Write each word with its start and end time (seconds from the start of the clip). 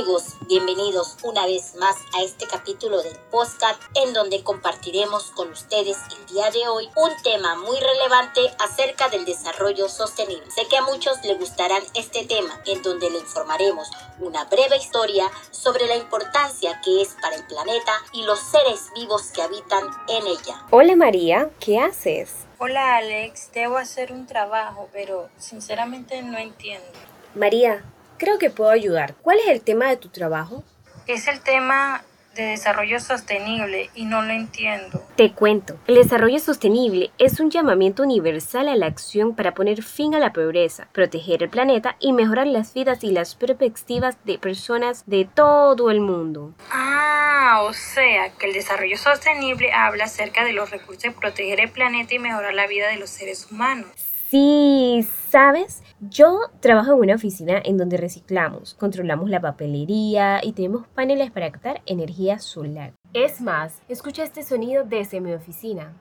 amigos, 0.00 0.36
bienvenidos 0.48 1.18
una 1.24 1.44
vez 1.44 1.74
más 1.74 1.94
a 2.14 2.22
este 2.22 2.46
capítulo 2.46 3.02
del 3.02 3.18
podcast 3.30 3.78
en 3.94 4.14
donde 4.14 4.42
compartiremos 4.42 5.24
con 5.32 5.50
ustedes 5.50 5.98
el 6.18 6.34
día 6.34 6.50
de 6.50 6.66
hoy 6.68 6.88
un 6.96 7.10
tema 7.22 7.54
muy 7.56 7.78
relevante 7.78 8.40
acerca 8.60 9.10
del 9.10 9.26
desarrollo 9.26 9.90
sostenible. 9.90 10.50
Sé 10.50 10.66
que 10.70 10.78
a 10.78 10.82
muchos 10.84 11.22
les 11.22 11.38
gustará 11.38 11.76
este 11.92 12.24
tema 12.24 12.62
en 12.64 12.80
donde 12.80 13.10
le 13.10 13.18
informaremos 13.18 13.90
una 14.20 14.44
breve 14.44 14.78
historia 14.78 15.30
sobre 15.50 15.86
la 15.86 15.96
importancia 15.96 16.80
que 16.82 17.02
es 17.02 17.14
para 17.20 17.36
el 17.36 17.44
planeta 17.44 17.92
y 18.14 18.22
los 18.22 18.38
seres 18.38 18.90
vivos 18.94 19.24
que 19.34 19.42
habitan 19.42 19.84
en 20.08 20.26
ella. 20.26 20.64
Hola 20.70 20.96
María, 20.96 21.50
¿qué 21.60 21.78
haces? 21.78 22.46
Hola 22.56 22.96
Alex, 22.96 23.50
debo 23.52 23.76
hacer 23.76 24.12
un 24.12 24.26
trabajo, 24.26 24.88
pero 24.94 25.28
sinceramente 25.36 26.22
no 26.22 26.38
entiendo. 26.38 26.88
María, 27.34 27.84
Creo 28.20 28.36
que 28.36 28.50
puedo 28.50 28.68
ayudar. 28.68 29.14
¿Cuál 29.22 29.38
es 29.38 29.48
el 29.48 29.62
tema 29.62 29.88
de 29.88 29.96
tu 29.96 30.10
trabajo? 30.10 30.62
Es 31.06 31.26
el 31.26 31.40
tema 31.40 32.04
de 32.34 32.42
desarrollo 32.42 33.00
sostenible 33.00 33.88
y 33.94 34.04
no 34.04 34.20
lo 34.20 34.34
entiendo. 34.34 35.02
Te 35.16 35.32
cuento, 35.32 35.78
el 35.86 35.94
desarrollo 35.94 36.38
sostenible 36.38 37.12
es 37.16 37.40
un 37.40 37.50
llamamiento 37.50 38.02
universal 38.02 38.68
a 38.68 38.76
la 38.76 38.84
acción 38.84 39.34
para 39.34 39.54
poner 39.54 39.82
fin 39.82 40.14
a 40.14 40.18
la 40.18 40.34
pobreza, 40.34 40.86
proteger 40.92 41.42
el 41.42 41.48
planeta 41.48 41.96
y 41.98 42.12
mejorar 42.12 42.46
las 42.46 42.74
vidas 42.74 43.02
y 43.04 43.10
las 43.10 43.36
perspectivas 43.36 44.22
de 44.26 44.38
personas 44.38 45.04
de 45.06 45.24
todo 45.24 45.90
el 45.90 46.00
mundo. 46.00 46.52
Ah, 46.70 47.62
o 47.62 47.72
sea, 47.72 48.32
que 48.34 48.48
el 48.48 48.52
desarrollo 48.52 48.98
sostenible 48.98 49.72
habla 49.72 50.04
acerca 50.04 50.44
de 50.44 50.52
los 50.52 50.70
recursos 50.70 51.04
de 51.04 51.10
proteger 51.12 51.58
el 51.58 51.70
planeta 51.70 52.14
y 52.14 52.18
mejorar 52.18 52.52
la 52.52 52.66
vida 52.66 52.88
de 52.88 52.96
los 52.96 53.08
seres 53.08 53.50
humanos. 53.50 54.09
Sí, 54.30 55.04
¿sabes? 55.28 55.82
Yo 55.98 56.38
trabajo 56.60 56.92
en 56.92 57.00
una 57.00 57.16
oficina 57.16 57.60
en 57.64 57.76
donde 57.76 57.96
reciclamos, 57.96 58.74
controlamos 58.74 59.28
la 59.28 59.40
papelería 59.40 60.38
y 60.40 60.52
tenemos 60.52 60.86
paneles 60.86 61.32
para 61.32 61.50
captar 61.50 61.82
energía 61.84 62.38
solar. 62.38 62.92
Es 63.12 63.40
más, 63.40 63.82
escucha 63.88 64.22
este 64.22 64.44
sonido 64.44 64.84
desde 64.84 65.20
mi 65.20 65.32
oficina. 65.32 65.96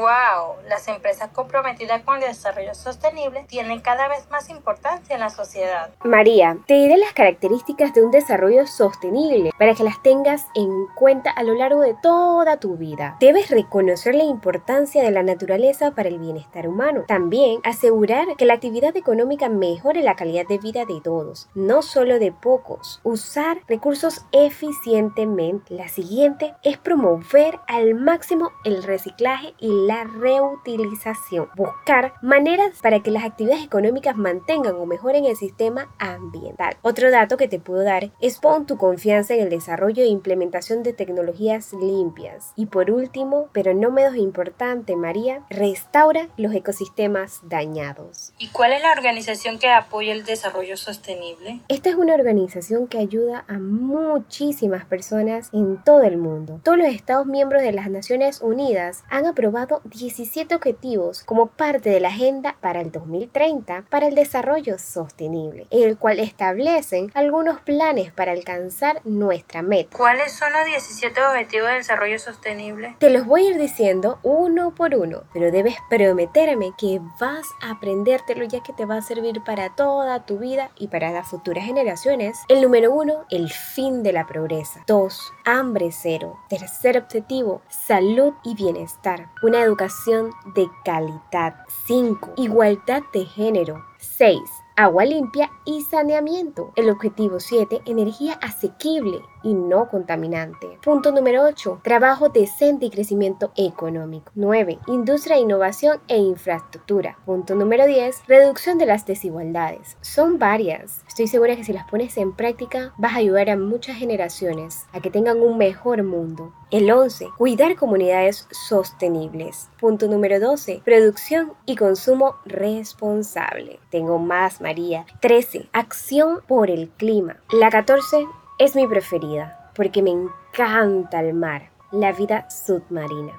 ¡Wow! 0.00 0.56
Las 0.66 0.88
empresas 0.88 1.28
comprometidas 1.28 2.00
con 2.04 2.16
el 2.16 2.28
desarrollo 2.28 2.74
sostenible 2.74 3.44
tienen 3.46 3.80
cada 3.80 4.08
vez 4.08 4.30
más 4.30 4.48
importancia 4.48 5.14
en 5.14 5.20
la 5.20 5.28
sociedad. 5.28 5.90
María, 6.04 6.56
te 6.66 6.72
diré 6.72 6.96
las 6.96 7.12
características 7.12 7.92
de 7.92 8.02
un 8.02 8.10
desarrollo 8.10 8.66
sostenible 8.66 9.52
para 9.58 9.74
que 9.74 9.84
las 9.84 10.02
tengas 10.02 10.46
en 10.54 10.70
cuenta 10.94 11.30
a 11.30 11.42
lo 11.42 11.52
largo 11.52 11.82
de 11.82 11.94
toda 12.02 12.56
tu 12.56 12.78
vida. 12.78 13.18
Debes 13.20 13.50
reconocer 13.50 14.14
la 14.14 14.24
importancia 14.24 15.02
de 15.02 15.10
la 15.10 15.22
naturaleza 15.22 15.90
para 15.90 16.08
el 16.08 16.18
bienestar 16.18 16.66
humano. 16.66 17.04
También 17.06 17.60
asegurar 17.62 18.26
que 18.38 18.46
la 18.46 18.54
actividad 18.54 18.96
económica 18.96 19.50
mejore 19.50 20.02
la 20.02 20.16
calidad 20.16 20.46
de 20.48 20.56
vida 20.56 20.86
de 20.86 21.02
todos, 21.02 21.50
no 21.54 21.82
solo 21.82 22.18
de 22.18 22.32
pocos. 22.32 23.00
Usar 23.02 23.58
recursos 23.68 24.24
eficientemente. 24.32 25.74
La 25.74 25.88
siguiente 25.88 26.54
es 26.62 26.78
promover 26.78 27.60
al 27.68 27.94
máximo 27.94 28.50
el 28.64 28.82
reciclaje 28.82 29.52
y 29.58 29.68
la 29.86 29.89
la 29.90 30.04
reutilización. 30.04 31.48
Buscar 31.56 32.14
maneras 32.22 32.78
para 32.80 33.02
que 33.02 33.10
las 33.10 33.24
actividades 33.24 33.64
económicas 33.64 34.16
mantengan 34.16 34.76
o 34.76 34.86
mejoren 34.86 35.24
el 35.24 35.34
sistema 35.34 35.92
ambiental. 35.98 36.76
Otro 36.82 37.10
dato 37.10 37.36
que 37.36 37.48
te 37.48 37.58
puedo 37.58 37.82
dar 37.82 38.12
es 38.20 38.38
pon 38.38 38.66
tu 38.66 38.76
confianza 38.76 39.34
en 39.34 39.40
el 39.40 39.50
desarrollo 39.50 40.04
e 40.04 40.06
implementación 40.06 40.84
de 40.84 40.92
tecnologías 40.92 41.72
limpias. 41.72 42.52
Y 42.54 42.66
por 42.66 42.92
último, 42.92 43.48
pero 43.52 43.74
no 43.74 43.90
menos 43.90 44.14
importante, 44.14 44.94
María, 44.94 45.42
restaura 45.50 46.28
los 46.36 46.54
ecosistemas 46.54 47.40
dañados. 47.42 48.32
¿Y 48.38 48.46
cuál 48.50 48.72
es 48.74 48.82
la 48.82 48.92
organización 48.92 49.58
que 49.58 49.70
apoya 49.70 50.12
el 50.12 50.24
desarrollo 50.24 50.76
sostenible? 50.76 51.62
Esta 51.66 51.90
es 51.90 51.96
una 51.96 52.14
organización 52.14 52.86
que 52.86 52.98
ayuda 52.98 53.44
a 53.48 53.58
muchísimas 53.58 54.84
personas 54.84 55.50
en 55.52 55.82
todo 55.82 56.04
el 56.04 56.16
mundo. 56.16 56.60
Todos 56.62 56.78
los 56.78 56.86
Estados 56.86 57.26
miembros 57.26 57.62
de 57.62 57.72
las 57.72 57.90
Naciones 57.90 58.40
Unidas 58.40 59.02
han 59.10 59.26
aprobado 59.26 59.79
17 59.84 60.54
objetivos 60.54 61.24
como 61.24 61.46
parte 61.46 61.90
de 61.90 62.00
la 62.00 62.08
Agenda 62.08 62.56
para 62.60 62.80
el 62.80 62.92
2030 62.92 63.84
para 63.90 64.06
el 64.06 64.14
Desarrollo 64.14 64.78
Sostenible, 64.78 65.66
en 65.70 65.88
el 65.88 65.98
cual 65.98 66.20
establecen 66.20 67.10
algunos 67.14 67.60
planes 67.60 68.12
para 68.12 68.32
alcanzar 68.32 69.00
nuestra 69.04 69.62
meta. 69.62 69.96
¿Cuáles 69.96 70.32
son 70.32 70.52
los 70.52 70.64
17 70.66 71.20
objetivos 71.24 71.68
de 71.68 71.74
desarrollo 71.74 72.18
sostenible? 72.18 72.96
Te 72.98 73.10
los 73.10 73.26
voy 73.26 73.46
a 73.46 73.50
ir 73.50 73.58
diciendo 73.58 74.18
uno 74.22 74.74
por 74.74 74.94
uno, 74.94 75.22
pero 75.32 75.50
debes 75.50 75.76
prometerme 75.88 76.72
que 76.78 77.00
vas 77.18 77.46
a 77.62 77.70
aprendértelo 77.70 78.44
ya 78.44 78.62
que 78.62 78.72
te 78.72 78.84
va 78.84 78.98
a 78.98 79.02
servir 79.02 79.42
para 79.42 79.74
toda 79.74 80.26
tu 80.26 80.38
vida 80.38 80.70
y 80.78 80.88
para 80.88 81.10
las 81.10 81.28
futuras 81.28 81.64
generaciones. 81.64 82.38
El 82.48 82.60
número 82.60 82.92
uno, 82.92 83.24
el 83.30 83.50
fin 83.50 84.02
de 84.02 84.12
la 84.12 84.26
pobreza. 84.26 84.84
2. 84.86 85.32
Hambre 85.44 85.90
cero. 85.92 86.38
Tercer 86.48 86.98
objetivo, 86.98 87.62
salud 87.68 88.34
y 88.44 88.54
bienestar. 88.54 89.30
Una 89.42 89.64
educación 89.70 90.32
de 90.54 90.68
calidad. 90.84 91.54
5. 91.86 92.32
Igualdad 92.36 93.02
de 93.12 93.24
género. 93.24 93.84
6 93.98 94.40
agua 94.80 95.04
limpia 95.04 95.50
y 95.66 95.82
saneamiento. 95.82 96.72
El 96.74 96.88
objetivo 96.88 97.38
7, 97.38 97.82
energía 97.84 98.32
asequible 98.40 99.20
y 99.42 99.54
no 99.54 99.88
contaminante. 99.88 100.78
Punto 100.82 101.12
número 101.12 101.44
8, 101.44 101.80
trabajo 101.82 102.28
decente 102.28 102.86
y 102.86 102.90
crecimiento 102.90 103.52
económico. 103.56 104.30
9, 104.34 104.78
industria, 104.88 105.38
innovación 105.38 106.00
e 106.08 106.18
infraestructura. 106.18 107.18
Punto 107.24 107.54
número 107.54 107.86
10, 107.86 108.22
reducción 108.26 108.78
de 108.78 108.86
las 108.86 109.06
desigualdades. 109.06 109.96
Son 110.00 110.38
varias. 110.38 111.04
Estoy 111.08 111.26
segura 111.26 111.56
que 111.56 111.64
si 111.64 111.72
las 111.72 111.88
pones 111.88 112.16
en 112.16 112.32
práctica 112.32 112.94
vas 112.98 113.14
a 113.14 113.18
ayudar 113.18 113.50
a 113.50 113.56
muchas 113.56 113.96
generaciones 113.96 114.86
a 114.92 115.00
que 115.00 115.10
tengan 115.10 115.40
un 115.40 115.58
mejor 115.58 116.02
mundo. 116.02 116.52
El 116.70 116.90
11, 116.90 117.28
cuidar 117.36 117.74
comunidades 117.76 118.46
sostenibles. 118.68 119.68
Punto 119.80 120.06
número 120.06 120.38
12, 120.38 120.82
producción 120.84 121.52
y 121.66 121.76
consumo 121.76 122.36
responsable. 122.44 123.80
Tengo 123.90 124.18
más, 124.18 124.60
María. 124.60 125.04
13, 125.20 125.68
acción 125.72 126.40
por 126.46 126.70
el 126.70 126.88
clima. 126.90 127.38
La 127.50 127.70
14, 127.70 128.26
es 128.60 128.76
mi 128.76 128.86
preferida 128.86 129.70
porque 129.74 130.02
me 130.02 130.10
encanta 130.10 131.20
el 131.20 131.32
mar, 131.32 131.70
la 131.90 132.12
vida 132.12 132.48
submarina. 132.50 133.32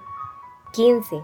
15. 0.74 1.22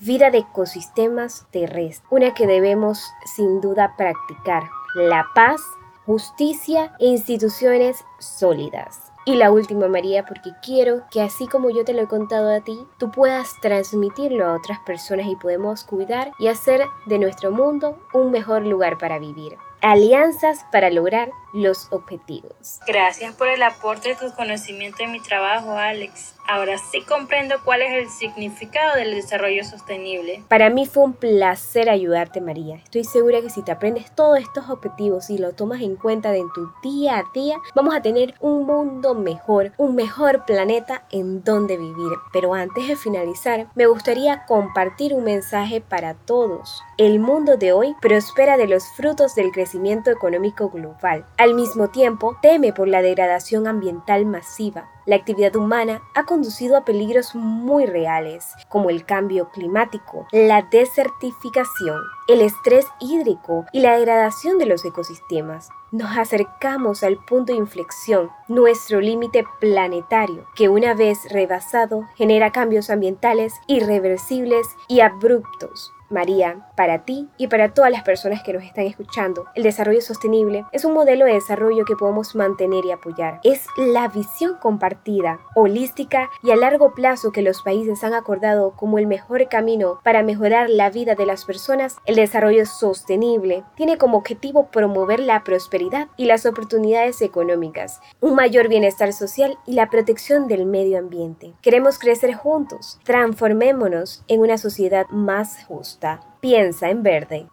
Vida 0.00 0.30
de 0.30 0.38
ecosistemas 0.38 1.46
terrestres, 1.50 2.06
una 2.10 2.34
que 2.34 2.46
debemos 2.46 3.02
sin 3.24 3.62
duda 3.62 3.94
practicar. 3.96 4.64
La 4.94 5.26
paz, 5.34 5.62
justicia 6.04 6.92
e 6.98 7.06
instituciones 7.06 8.04
sólidas. 8.18 9.12
Y 9.24 9.36
la 9.36 9.50
última, 9.50 9.88
María, 9.88 10.26
porque 10.26 10.50
quiero 10.62 11.04
que 11.10 11.22
así 11.22 11.46
como 11.46 11.70
yo 11.70 11.86
te 11.86 11.94
lo 11.94 12.02
he 12.02 12.06
contado 12.06 12.54
a 12.54 12.60
ti, 12.60 12.86
tú 12.98 13.10
puedas 13.10 13.58
transmitirlo 13.62 14.46
a 14.46 14.54
otras 14.54 14.78
personas 14.80 15.26
y 15.26 15.36
podemos 15.36 15.84
cuidar 15.84 16.32
y 16.38 16.48
hacer 16.48 16.82
de 17.06 17.18
nuestro 17.18 17.50
mundo 17.50 17.98
un 18.12 18.30
mejor 18.30 18.66
lugar 18.66 18.98
para 18.98 19.18
vivir 19.18 19.56
alianzas 19.80 20.64
para 20.70 20.90
lograr 20.90 21.30
los 21.52 21.88
objetivos. 21.90 22.80
Gracias 22.86 23.34
por 23.34 23.48
el 23.48 23.62
aporte 23.62 24.10
de 24.10 24.16
tus 24.16 24.32
conocimientos 24.32 25.00
en 25.00 25.12
mi 25.12 25.20
trabajo, 25.20 25.72
Alex. 25.72 26.34
Ahora 26.50 26.78
sí 26.78 27.02
comprendo 27.02 27.56
cuál 27.62 27.82
es 27.82 27.92
el 27.92 28.08
significado 28.08 28.96
del 28.96 29.14
desarrollo 29.14 29.62
sostenible. 29.64 30.42
Para 30.48 30.70
mí 30.70 30.86
fue 30.86 31.04
un 31.04 31.12
placer 31.12 31.90
ayudarte, 31.90 32.40
María. 32.40 32.76
Estoy 32.76 33.04
segura 33.04 33.42
que 33.42 33.50
si 33.50 33.62
te 33.62 33.70
aprendes 33.70 34.10
todos 34.14 34.38
estos 34.38 34.70
objetivos 34.70 35.28
y 35.28 35.36
lo 35.36 35.52
tomas 35.52 35.82
en 35.82 35.96
cuenta 35.96 36.34
en 36.34 36.50
tu 36.54 36.70
día 36.82 37.18
a 37.18 37.24
día, 37.34 37.58
vamos 37.74 37.94
a 37.94 38.00
tener 38.00 38.34
un 38.40 38.64
mundo 38.64 39.14
mejor, 39.14 39.72
un 39.76 39.94
mejor 39.94 40.46
planeta 40.46 41.02
en 41.10 41.44
donde 41.44 41.76
vivir. 41.76 42.12
Pero 42.32 42.54
antes 42.54 42.88
de 42.88 42.96
finalizar, 42.96 43.66
me 43.74 43.84
gustaría 43.84 44.46
compartir 44.46 45.12
un 45.12 45.24
mensaje 45.24 45.82
para 45.82 46.14
todos. 46.14 46.80
El 46.96 47.20
mundo 47.20 47.58
de 47.58 47.72
hoy 47.72 47.94
prospera 48.00 48.56
de 48.56 48.68
los 48.68 48.84
frutos 48.96 49.34
del 49.34 49.50
crecimiento 49.50 50.10
económico 50.10 50.70
global. 50.70 51.26
Al 51.36 51.52
mismo 51.52 51.88
tiempo, 51.90 52.38
teme 52.40 52.72
por 52.72 52.88
la 52.88 53.02
degradación 53.02 53.66
ambiental 53.66 54.24
masiva 54.24 54.88
la 55.08 55.16
actividad 55.16 55.56
humana 55.56 56.02
ha 56.14 56.24
conducido 56.38 56.76
a 56.76 56.84
peligros 56.84 57.34
muy 57.34 57.84
reales, 57.84 58.54
como 58.68 58.90
el 58.90 59.04
cambio 59.04 59.48
climático, 59.48 60.24
la 60.30 60.62
desertificación, 60.62 62.00
el 62.28 62.42
estrés 62.42 62.86
hídrico 63.00 63.66
y 63.72 63.80
la 63.80 63.96
degradación 63.96 64.56
de 64.56 64.66
los 64.66 64.84
ecosistemas. 64.84 65.70
Nos 65.90 66.16
acercamos 66.16 67.02
al 67.02 67.16
punto 67.16 67.52
de 67.52 67.58
inflexión, 67.58 68.30
nuestro 68.46 69.00
límite 69.00 69.44
planetario, 69.58 70.46
que 70.54 70.68
una 70.68 70.94
vez 70.94 71.18
rebasado 71.28 72.04
genera 72.14 72.52
cambios 72.52 72.88
ambientales 72.88 73.54
irreversibles 73.66 74.68
y 74.86 75.00
abruptos 75.00 75.92
María, 76.10 76.66
para 76.76 77.04
ti 77.04 77.28
y 77.36 77.48
para 77.48 77.74
todas 77.74 77.90
las 77.90 78.02
personas 78.02 78.42
que 78.42 78.52
nos 78.52 78.62
están 78.62 78.86
escuchando, 78.86 79.46
el 79.54 79.62
desarrollo 79.62 80.00
sostenible 80.00 80.64
es 80.72 80.84
un 80.84 80.94
modelo 80.94 81.26
de 81.26 81.34
desarrollo 81.34 81.84
que 81.84 81.96
podemos 81.96 82.34
mantener 82.34 82.84
y 82.84 82.92
apoyar. 82.92 83.40
Es 83.44 83.66
la 83.76 84.08
visión 84.08 84.56
compartida, 84.60 85.40
holística 85.54 86.30
y 86.42 86.50
a 86.50 86.56
largo 86.56 86.94
plazo 86.94 87.32
que 87.32 87.42
los 87.42 87.62
países 87.62 88.04
han 88.04 88.14
acordado 88.14 88.74
como 88.76 88.98
el 88.98 89.06
mejor 89.06 89.48
camino 89.48 90.00
para 90.02 90.22
mejorar 90.22 90.70
la 90.70 90.90
vida 90.90 91.14
de 91.14 91.26
las 91.26 91.44
personas. 91.44 91.96
El 92.06 92.16
desarrollo 92.16 92.66
sostenible 92.66 93.64
tiene 93.76 93.98
como 93.98 94.18
objetivo 94.18 94.68
promover 94.70 95.20
la 95.20 95.44
prosperidad 95.44 96.08
y 96.16 96.24
las 96.24 96.46
oportunidades 96.46 97.20
económicas, 97.22 98.00
un 98.20 98.34
mayor 98.34 98.68
bienestar 98.68 99.12
social 99.12 99.58
y 99.66 99.74
la 99.74 99.90
protección 99.90 100.48
del 100.48 100.66
medio 100.66 100.98
ambiente. 100.98 101.52
Queremos 101.62 101.98
crecer 101.98 102.34
juntos. 102.34 102.98
Transformémonos 103.04 104.24
en 104.28 104.40
una 104.40 104.58
sociedad 104.58 105.06
más 105.10 105.64
justa. 105.64 105.97
Piensa 106.40 106.90
en 106.90 107.02
verde. 107.02 107.46